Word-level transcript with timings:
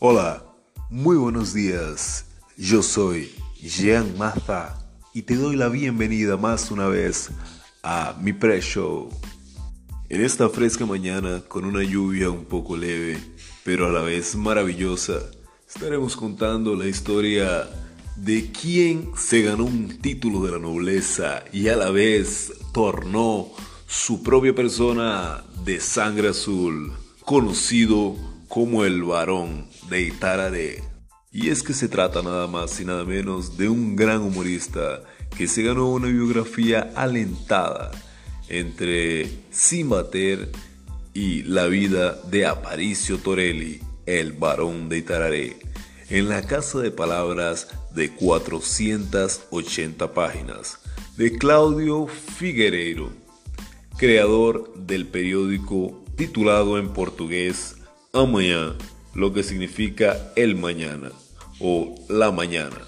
Hola, 0.00 0.44
muy 0.90 1.16
buenos 1.16 1.52
días. 1.52 2.26
Yo 2.56 2.84
soy 2.84 3.32
Jean 3.60 4.16
Maza 4.16 4.78
y 5.12 5.22
te 5.22 5.34
doy 5.34 5.56
la 5.56 5.68
bienvenida 5.68 6.36
más 6.36 6.70
una 6.70 6.86
vez 6.86 7.30
a 7.82 8.16
mi 8.20 8.32
pre-show. 8.32 9.10
En 10.08 10.24
esta 10.24 10.48
fresca 10.50 10.86
mañana, 10.86 11.42
con 11.48 11.64
una 11.64 11.82
lluvia 11.82 12.30
un 12.30 12.44
poco 12.44 12.76
leve, 12.76 13.18
pero 13.64 13.88
a 13.88 13.90
la 13.90 14.02
vez 14.02 14.36
maravillosa, 14.36 15.18
estaremos 15.68 16.14
contando 16.14 16.76
la 16.76 16.86
historia 16.86 17.68
de 18.14 18.52
quién 18.52 19.10
se 19.16 19.42
ganó 19.42 19.64
un 19.64 19.98
título 19.98 20.44
de 20.44 20.52
la 20.52 20.58
nobleza 20.60 21.42
y 21.52 21.66
a 21.66 21.76
la 21.76 21.90
vez 21.90 22.52
tornó 22.72 23.48
su 23.88 24.22
propia 24.22 24.54
persona 24.54 25.42
de 25.64 25.80
sangre 25.80 26.28
azul, 26.28 26.92
conocido 27.24 28.14
como 28.14 28.37
el 28.84 29.04
varón 29.04 29.68
de 29.88 30.02
Itararé. 30.02 30.82
Y 31.30 31.50
es 31.50 31.62
que 31.62 31.74
se 31.74 31.88
trata 31.88 32.22
nada 32.22 32.46
más 32.46 32.80
y 32.80 32.84
nada 32.84 33.04
menos 33.04 33.56
de 33.56 33.68
un 33.68 33.94
gran 33.94 34.22
humorista 34.22 35.02
que 35.36 35.46
se 35.46 35.62
ganó 35.62 35.90
una 35.90 36.08
biografía 36.08 36.90
alentada 36.96 37.90
entre 38.48 39.28
Simbater 39.50 40.50
y 41.14 41.42
la 41.42 41.66
vida 41.66 42.14
de 42.30 42.46
Aparicio 42.46 43.18
Torelli, 43.18 43.80
el 44.06 44.32
varón 44.32 44.88
de 44.88 44.98
Itararé, 44.98 45.56
en 46.08 46.28
la 46.28 46.42
casa 46.42 46.80
de 46.80 46.90
palabras 46.90 47.68
de 47.94 48.10
480 48.10 50.14
páginas 50.14 50.78
de 51.16 51.36
Claudio 51.36 52.06
Figueiredo, 52.06 53.10
creador 53.98 54.72
del 54.74 55.06
periódico 55.06 56.02
titulado 56.16 56.78
en 56.78 56.92
portugués 56.92 57.77
Amanhã, 58.14 58.74
lo 59.14 59.34
que 59.34 59.42
significa 59.42 60.32
el 60.34 60.56
mañana 60.56 61.12
o 61.60 61.94
la 62.08 62.32
mañana. 62.32 62.78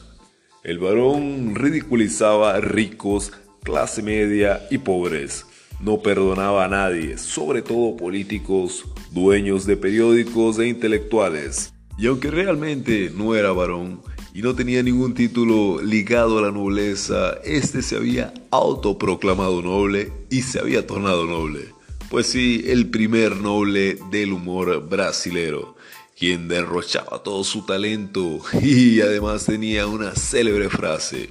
El 0.64 0.78
varón 0.78 1.54
ridiculizaba 1.54 2.58
ricos, 2.60 3.30
clase 3.62 4.02
media 4.02 4.66
y 4.70 4.78
pobres. 4.78 5.44
No 5.78 6.00
perdonaba 6.00 6.64
a 6.64 6.68
nadie, 6.68 7.18
sobre 7.18 7.60
todo 7.60 7.98
políticos, 7.98 8.86
dueños 9.12 9.66
de 9.66 9.76
periódicos 9.76 10.58
e 10.58 10.68
intelectuales. 10.68 11.74
Y 11.98 12.06
aunque 12.06 12.30
realmente 12.30 13.12
no 13.14 13.34
era 13.34 13.52
varón 13.52 14.00
y 14.32 14.40
no 14.40 14.54
tenía 14.54 14.82
ningún 14.82 15.12
título 15.12 15.82
ligado 15.82 16.38
a 16.38 16.42
la 16.42 16.50
nobleza, 16.50 17.34
este 17.44 17.82
se 17.82 17.96
había 17.96 18.32
autoproclamado 18.50 19.60
noble 19.60 20.12
y 20.30 20.40
se 20.42 20.60
había 20.60 20.86
tornado 20.86 21.26
noble. 21.26 21.68
Pues 22.10 22.26
sí, 22.26 22.64
el 22.66 22.90
primer 22.90 23.36
noble 23.36 23.96
del 24.10 24.32
humor 24.32 24.84
brasilero, 24.88 25.76
quien 26.18 26.48
derrochaba 26.48 27.22
todo 27.22 27.44
su 27.44 27.64
talento 27.64 28.40
y 28.60 29.00
además 29.00 29.46
tenía 29.46 29.86
una 29.86 30.16
célebre 30.16 30.68
frase. 30.68 31.30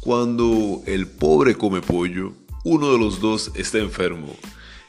Cuando 0.00 0.82
el 0.86 1.06
pobre 1.06 1.54
come 1.54 1.82
pollo, 1.82 2.32
uno 2.64 2.90
de 2.90 2.98
los 2.98 3.20
dos 3.20 3.52
está 3.54 3.78
enfermo. 3.78 4.34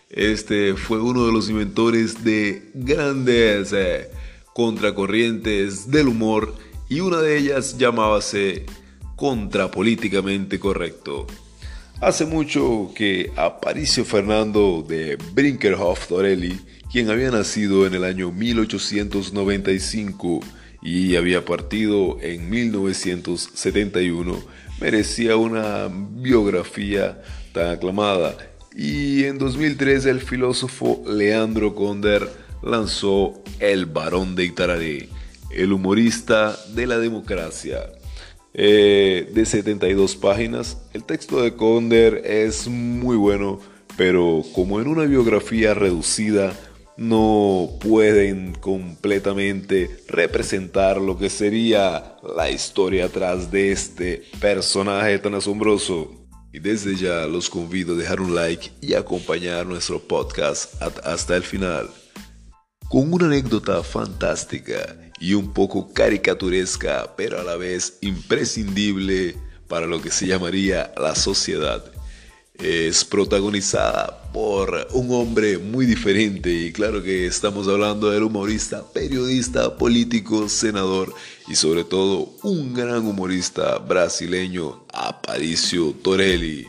Este 0.09 0.73
fue 0.73 0.99
uno 0.99 1.27
de 1.27 1.31
los 1.31 1.47
inventores 1.47 2.23
de 2.23 2.71
grandes 2.73 3.71
eh, 3.71 4.09
contracorrientes 4.55 5.91
del 5.91 6.07
humor 6.07 6.55
y 6.89 7.01
una 7.01 7.21
de 7.21 7.37
ellas 7.37 7.77
llamábase 7.77 8.65
contrapolíticamente 9.15 10.59
correcto. 10.59 11.27
Hace 12.01 12.25
mucho 12.25 12.91
que 12.95 13.31
Aparicio 13.35 14.05
Fernando 14.05 14.85
de 14.87 15.17
Brinkerhoff 15.33 16.07
Torelli, 16.07 16.57
quien 16.89 17.09
había 17.09 17.29
nacido 17.29 17.85
en 17.85 17.93
el 17.93 18.05
año 18.05 18.31
1895 18.31 20.39
y 20.81 21.17
había 21.17 21.43
partido 21.43 22.17
en 22.21 22.49
1971, 22.49 24.41
merecía 24.79 25.35
una 25.35 25.89
biografía 25.91 27.21
tan 27.51 27.71
aclamada. 27.71 28.37
Y 28.73 29.25
en 29.25 29.37
2003 29.37 30.05
el 30.05 30.21
filósofo 30.21 31.03
Leandro 31.05 31.75
Conder 31.75 32.29
lanzó 32.63 33.43
El 33.59 33.87
Barón 33.87 34.35
de 34.35 34.45
Itararé, 34.45 35.09
el 35.51 35.73
humorista 35.73 36.57
de 36.73 36.87
la 36.87 36.97
democracia 36.97 37.89
eh, 38.53 39.29
de 39.33 39.45
72 39.45 40.15
páginas. 40.15 40.77
El 40.93 41.03
texto 41.03 41.41
de 41.41 41.55
Conder 41.55 42.21
es 42.25 42.67
muy 42.67 43.15
bueno, 43.15 43.59
pero 43.97 44.43
como 44.53 44.79
en 44.81 44.87
una 44.87 45.05
biografía 45.05 45.73
reducida, 45.73 46.53
no 46.99 47.69
pueden 47.79 48.53
completamente 48.53 49.89
representar 50.09 50.99
lo 50.99 51.17
que 51.17 51.29
sería 51.29 52.17
la 52.35 52.49
historia 52.49 53.05
atrás 53.05 53.51
de 53.51 53.71
este 53.71 54.23
personaje 54.41 55.17
tan 55.19 55.35
asombroso. 55.35 56.11
Y 56.51 56.59
desde 56.59 56.95
ya 56.95 57.25
los 57.27 57.49
convido 57.49 57.93
a 57.93 57.97
dejar 57.97 58.19
un 58.19 58.35
like 58.35 58.71
y 58.81 58.95
acompañar 58.95 59.65
nuestro 59.65 59.99
podcast 59.99 60.81
hasta 60.81 61.37
el 61.37 61.43
final. 61.43 61.89
Con 62.89 63.13
una 63.13 63.27
anécdota 63.27 63.83
fantástica 63.83 64.97
y 65.19 65.33
un 65.33 65.53
poco 65.53 65.93
caricaturesca, 65.93 67.13
pero 67.15 67.39
a 67.39 67.43
la 67.43 67.55
vez 67.55 67.97
imprescindible 68.01 69.35
para 69.67 69.85
lo 69.85 70.01
que 70.01 70.11
se 70.11 70.27
llamaría 70.27 70.93
la 70.97 71.15
sociedad. 71.15 71.83
Es 72.55 73.05
protagonizada 73.05 74.31
por 74.33 74.87
un 74.91 75.11
hombre 75.11 75.57
muy 75.57 75.85
diferente 75.85 76.51
y 76.51 76.73
claro 76.73 77.01
que 77.01 77.25
estamos 77.25 77.69
hablando 77.69 78.09
del 78.09 78.23
humorista, 78.23 78.83
periodista, 78.91 79.77
político, 79.77 80.49
senador 80.49 81.13
y 81.47 81.55
sobre 81.55 81.85
todo 81.85 82.33
un 82.43 82.73
gran 82.73 83.05
humorista 83.05 83.77
brasileño, 83.77 84.83
Aparicio 84.91 85.95
Torelli, 86.03 86.67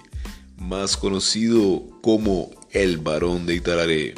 más 0.59 0.97
conocido 0.97 1.83
como 2.03 2.51
el 2.71 2.99
Barón 2.99 3.47
de 3.47 3.57
Itararé. 3.57 4.15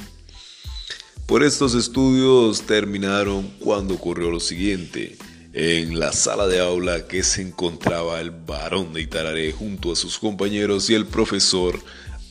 Por 1.26 1.42
estos 1.42 1.74
estudios 1.74 2.62
terminaron 2.62 3.48
cuando 3.60 3.94
ocurrió 3.94 4.30
lo 4.30 4.40
siguiente. 4.40 5.16
En 5.54 5.98
la 5.98 6.12
sala 6.12 6.46
de 6.46 6.60
aula 6.60 7.06
que 7.06 7.22
se 7.22 7.42
encontraba 7.42 8.20
el 8.20 8.30
varón 8.30 8.92
de 8.92 9.02
Itararé 9.02 9.52
junto 9.52 9.92
a 9.92 9.96
sus 9.96 10.18
compañeros 10.18 10.90
y 10.90 10.94
el 10.94 11.06
profesor, 11.06 11.78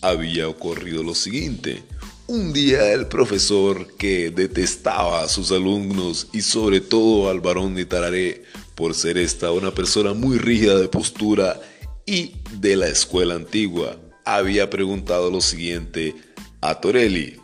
había 0.01 0.47
ocurrido 0.47 1.03
lo 1.03 1.15
siguiente. 1.15 1.83
Un 2.27 2.53
día 2.53 2.93
el 2.93 3.07
profesor 3.07 3.95
que 3.97 4.31
detestaba 4.31 5.23
a 5.23 5.29
sus 5.29 5.51
alumnos 5.51 6.27
y 6.33 6.41
sobre 6.41 6.81
todo 6.81 7.29
al 7.29 7.39
varón 7.41 7.75
de 7.75 7.83
Itararé 7.83 8.43
por 8.75 8.93
ser 8.93 9.17
esta 9.17 9.51
una 9.51 9.71
persona 9.71 10.13
muy 10.13 10.37
rígida 10.37 10.77
de 10.77 10.87
postura 10.87 11.59
y 12.05 12.35
de 12.59 12.75
la 12.75 12.87
escuela 12.87 13.35
antigua, 13.35 13.97
había 14.25 14.69
preguntado 14.69 15.29
lo 15.29 15.41
siguiente 15.41 16.15
a 16.61 16.79
Torelli. 16.79 17.37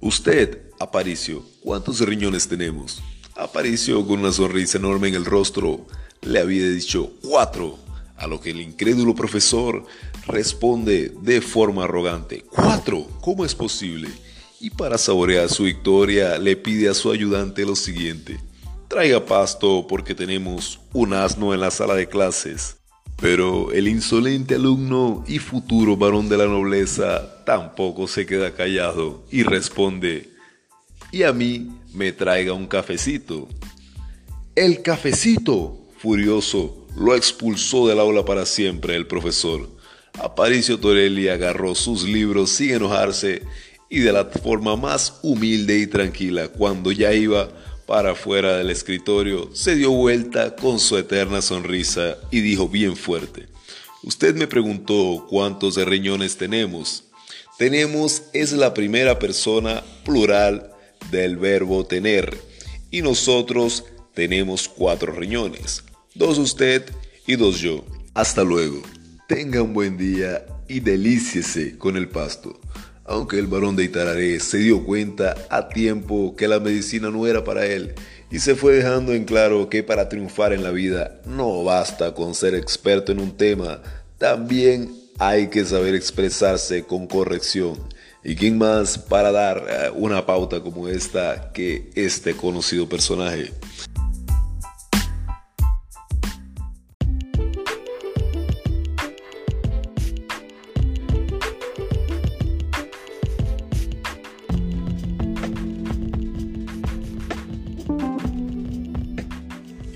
Usted 0.00 0.63
Aparicio, 0.80 1.42
¿cuántos 1.62 2.00
riñones 2.00 2.48
tenemos? 2.48 3.00
Aparicio, 3.36 4.06
con 4.06 4.20
una 4.20 4.32
sonrisa 4.32 4.78
enorme 4.78 5.08
en 5.08 5.14
el 5.14 5.24
rostro, 5.24 5.86
le 6.22 6.40
había 6.40 6.68
dicho 6.68 7.12
cuatro, 7.22 7.78
a 8.16 8.26
lo 8.26 8.40
que 8.40 8.50
el 8.50 8.60
incrédulo 8.60 9.14
profesor 9.14 9.84
responde 10.26 11.12
de 11.20 11.40
forma 11.40 11.84
arrogante, 11.84 12.44
cuatro, 12.50 13.06
¿cómo 13.20 13.44
es 13.44 13.54
posible? 13.54 14.08
Y 14.60 14.70
para 14.70 14.98
saborear 14.98 15.48
su 15.48 15.64
victoria 15.64 16.38
le 16.38 16.56
pide 16.56 16.88
a 16.88 16.94
su 16.94 17.10
ayudante 17.10 17.64
lo 17.64 17.76
siguiente, 17.76 18.40
traiga 18.88 19.24
pasto 19.24 19.86
porque 19.88 20.14
tenemos 20.14 20.80
un 20.92 21.12
asno 21.12 21.54
en 21.54 21.60
la 21.60 21.70
sala 21.70 21.94
de 21.94 22.08
clases. 22.08 22.76
Pero 23.20 23.70
el 23.70 23.86
insolente 23.86 24.56
alumno 24.56 25.24
y 25.28 25.38
futuro 25.38 25.96
varón 25.96 26.28
de 26.28 26.36
la 26.36 26.46
nobleza 26.46 27.44
tampoco 27.44 28.08
se 28.08 28.26
queda 28.26 28.54
callado 28.54 29.24
y 29.30 29.44
responde, 29.44 30.33
y 31.14 31.22
a 31.22 31.32
mí 31.32 31.68
me 31.92 32.10
traiga 32.10 32.54
un 32.54 32.66
cafecito. 32.66 33.48
El 34.56 34.82
cafecito, 34.82 35.78
furioso, 35.98 36.88
lo 36.96 37.14
expulsó 37.14 37.86
del 37.86 38.00
aula 38.00 38.24
para 38.24 38.44
siempre 38.44 38.96
el 38.96 39.06
profesor. 39.06 39.68
Aparicio 40.14 40.80
Torelli 40.80 41.28
agarró 41.28 41.76
sus 41.76 42.02
libros 42.02 42.50
sin 42.50 42.72
enojarse 42.72 43.42
y 43.88 44.00
de 44.00 44.12
la 44.12 44.24
forma 44.24 44.74
más 44.74 45.20
humilde 45.22 45.78
y 45.78 45.86
tranquila, 45.86 46.48
cuando 46.48 46.90
ya 46.90 47.12
iba 47.12 47.48
para 47.86 48.10
afuera 48.10 48.56
del 48.56 48.70
escritorio, 48.70 49.50
se 49.52 49.76
dio 49.76 49.92
vuelta 49.92 50.56
con 50.56 50.80
su 50.80 50.98
eterna 50.98 51.42
sonrisa 51.42 52.16
y 52.32 52.40
dijo 52.40 52.68
bien 52.68 52.96
fuerte, 52.96 53.46
Usted 54.02 54.34
me 54.34 54.48
preguntó 54.48 55.24
cuántos 55.30 55.76
riñones 55.76 56.36
tenemos. 56.36 57.04
Tenemos 57.56 58.24
es 58.32 58.50
la 58.50 58.74
primera 58.74 59.20
persona 59.20 59.84
plural 60.04 60.73
del 61.10 61.36
verbo 61.36 61.86
tener. 61.86 62.36
Y 62.90 63.02
nosotros 63.02 63.84
tenemos 64.14 64.68
cuatro 64.68 65.12
riñones. 65.12 65.84
Dos 66.14 66.38
usted 66.38 66.84
y 67.26 67.36
dos 67.36 67.60
yo. 67.60 67.84
Hasta 68.14 68.44
luego. 68.44 68.82
Tenga 69.28 69.62
un 69.62 69.74
buen 69.74 69.96
día 69.96 70.44
y 70.68 70.80
delíciese 70.80 71.76
con 71.78 71.96
el 71.96 72.08
pasto. 72.08 72.60
aunque 73.06 73.38
el 73.38 73.46
barón 73.46 73.76
de 73.76 73.84
Itararé 73.84 74.40
se 74.40 74.58
dio 74.58 74.82
cuenta 74.82 75.34
a 75.50 75.68
tiempo 75.68 76.34
que 76.36 76.48
la 76.48 76.58
medicina 76.58 77.10
no 77.10 77.26
era 77.26 77.44
para 77.44 77.66
él 77.66 77.94
y 78.30 78.38
se 78.38 78.54
fue 78.54 78.74
dejando 78.74 79.12
en 79.12 79.24
claro 79.24 79.68
que 79.68 79.82
para 79.82 80.08
triunfar 80.08 80.52
en 80.52 80.62
la 80.64 80.70
vida 80.70 81.20
no 81.26 81.62
basta 81.62 82.14
con 82.14 82.34
ser 82.34 82.54
experto 82.54 83.12
en 83.12 83.20
un 83.20 83.36
tema, 83.36 83.80
también 84.18 84.90
hay 85.18 85.48
que 85.48 85.64
saber 85.64 85.94
expresarse 85.94 86.84
con 86.84 87.06
corrección. 87.06 87.78
¿Y 88.26 88.36
quién 88.36 88.56
más 88.56 88.96
para 88.96 89.30
dar 89.30 89.66
eh, 89.68 89.90
una 89.94 90.24
pauta 90.24 90.62
como 90.62 90.88
esta 90.88 91.52
que 91.52 91.90
este 91.94 92.34
conocido 92.34 92.88
personaje? 92.88 93.52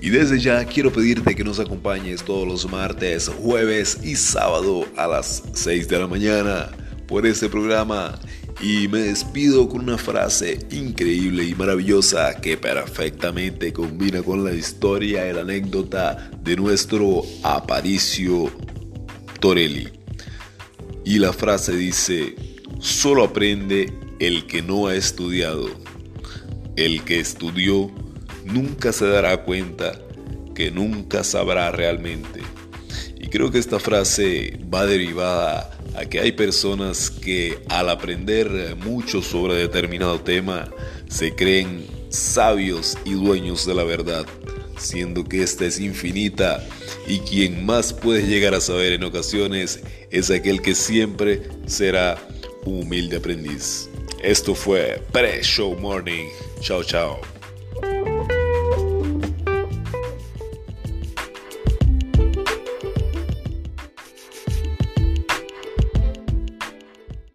Y 0.01 0.11
desde 0.11 0.39
ya 0.39 0.63
quiero 0.65 0.93
pedirte 0.93 1.35
que 1.35 1.43
nos 1.43 1.59
acompañes 1.59 2.23
todos 2.23 2.47
los 2.47 2.69
martes, 2.69 3.27
jueves 3.27 3.99
y 4.03 4.15
sábado 4.15 4.85
a 4.95 5.07
las 5.07 5.43
6 5.53 5.87
de 5.87 5.99
la 5.99 6.07
mañana 6.07 6.78
por 7.09 7.25
este 7.25 7.49
programa. 7.49 8.17
Y 8.61 8.87
me 8.87 8.99
despido 8.99 9.67
con 9.67 9.81
una 9.81 9.97
frase 9.97 10.59
increíble 10.71 11.43
y 11.45 11.55
maravillosa 11.55 12.39
que 12.39 12.55
perfectamente 12.55 13.73
combina 13.73 14.21
con 14.21 14.43
la 14.43 14.53
historia 14.53 15.29
y 15.29 15.33
la 15.33 15.41
anécdota 15.41 16.29
de 16.43 16.55
nuestro 16.55 17.23
Aparicio 17.43 18.51
Torelli. 19.39 19.89
Y 21.03 21.17
la 21.19 21.33
frase 21.33 21.75
dice, 21.75 22.35
solo 22.79 23.23
aprende 23.23 23.91
el 24.19 24.45
que 24.45 24.61
no 24.61 24.87
ha 24.87 24.95
estudiado. 24.95 25.69
El 26.75 27.03
que 27.03 27.19
estudió 27.19 27.89
nunca 28.45 28.91
se 28.93 29.07
dará 29.07 29.43
cuenta 29.43 29.99
que 30.53 30.69
nunca 30.69 31.23
sabrá 31.23 31.71
realmente. 31.71 32.41
Y 33.19 33.27
creo 33.27 33.51
que 33.51 33.59
esta 33.59 33.79
frase 33.79 34.57
va 34.73 34.85
derivada 34.85 35.77
a 35.95 36.05
que 36.05 36.19
hay 36.19 36.31
personas 36.31 37.09
que 37.09 37.59
al 37.67 37.89
aprender 37.89 38.75
mucho 38.77 39.21
sobre 39.21 39.55
determinado 39.55 40.21
tema 40.21 40.69
se 41.09 41.35
creen 41.35 41.85
sabios 42.09 42.97
y 43.05 43.11
dueños 43.11 43.65
de 43.65 43.75
la 43.75 43.83
verdad, 43.83 44.25
siendo 44.77 45.25
que 45.25 45.43
esta 45.43 45.65
es 45.65 45.79
infinita 45.79 46.65
y 47.07 47.19
quien 47.19 47.65
más 47.65 47.93
puede 47.93 48.25
llegar 48.25 48.55
a 48.55 48.61
saber 48.61 48.93
en 48.93 49.03
ocasiones 49.03 49.81
es 50.09 50.31
aquel 50.31 50.61
que 50.61 50.73
siempre 50.73 51.43
será 51.67 52.17
un 52.65 52.83
humilde 52.83 53.17
aprendiz. 53.17 53.89
Esto 54.23 54.55
fue 54.55 55.01
Pre-Show 55.11 55.77
Morning. 55.79 56.27
Chao, 56.61 56.83
chao. 56.83 57.38